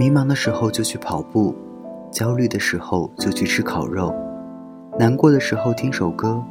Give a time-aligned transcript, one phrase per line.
[0.00, 1.54] 迷茫的时候就去跑步，
[2.10, 4.14] 焦虑的时候就去吃烤肉，
[4.98, 6.42] 难过的时候听首歌，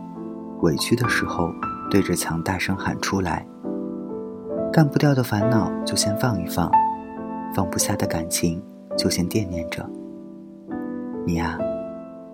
[0.61, 1.51] 委屈的时候
[1.89, 3.43] 对着墙大声喊出来。
[4.71, 6.71] 干不掉的烦恼就先放一放，
[7.55, 8.61] 放不下的感情
[8.95, 9.83] 就先惦念着。
[11.25, 11.57] 你呀，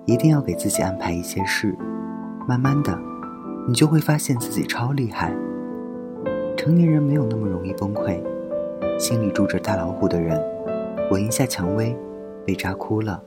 [0.04, 1.74] 一定要给自己安排一些事，
[2.46, 2.94] 慢慢的，
[3.66, 5.34] 你就会发现自己超厉害。
[6.58, 8.22] 成年人没有那么容易崩溃，
[9.00, 10.38] 心里住着大老虎的人，
[11.12, 11.96] 闻一下蔷薇，
[12.48, 13.24] 被扎哭了，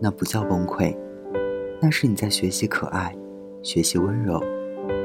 [0.00, 0.96] 那不叫崩溃，
[1.80, 3.14] 那是你在学习可爱，
[3.62, 4.42] 学习温柔，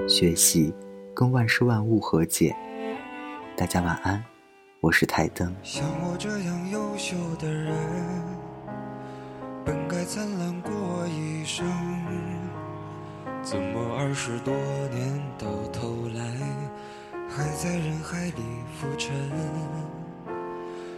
[0.09, 0.73] 学习
[1.13, 2.55] 跟万事万物和解。
[3.55, 4.23] 大家晚安，
[4.81, 5.55] 我是台灯。
[5.61, 7.71] 像我这样优秀的人，
[9.63, 10.71] 本该灿烂过
[11.07, 11.67] 一生，
[13.43, 14.55] 怎么二十多
[14.89, 16.23] 年到头来，
[17.29, 18.41] 还在人海里
[18.73, 19.13] 浮沉？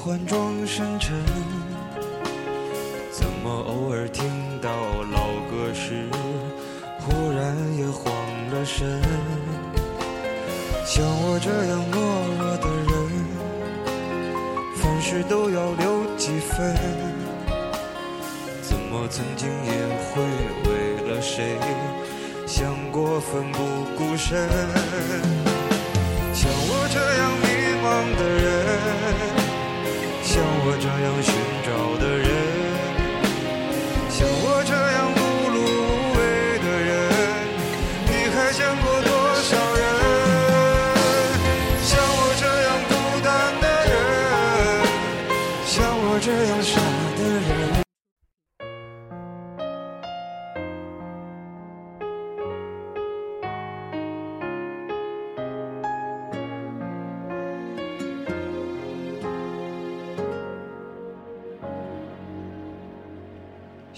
[0.00, 1.14] 不喜欢装深沉。
[3.12, 4.24] 怎么偶尔听
[4.62, 4.70] 到
[5.12, 6.08] 老歌时，
[7.00, 8.10] 忽然也慌
[8.50, 8.98] 了神？
[10.86, 12.00] 像我这样懦
[12.40, 12.96] 弱的人，
[14.76, 16.74] 凡事都要留几分。
[18.62, 19.70] 怎么曾经也
[20.08, 20.22] 会
[20.64, 20.70] 为
[21.12, 21.58] 了谁，
[22.46, 23.58] 想过奋不
[23.98, 24.48] 顾身？
[26.32, 27.44] 像我这样迷
[27.84, 27.86] 茫
[28.16, 28.48] 的人，
[30.40, 31.59] 像我这样寻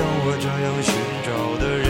[0.00, 0.94] 像我这样寻
[1.26, 1.28] 找
[1.60, 1.89] 的人，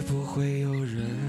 [0.00, 1.19] 不会有人？